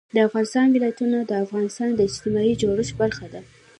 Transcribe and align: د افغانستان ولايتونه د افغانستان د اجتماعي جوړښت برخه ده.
د 0.15 0.17
افغانستان 0.27 0.67
ولايتونه 0.69 1.17
د 1.23 1.31
افغانستان 1.45 1.89
د 1.95 1.99
اجتماعي 2.09 2.53
جوړښت 2.61 2.93
برخه 3.01 3.25
ده. 3.33 3.41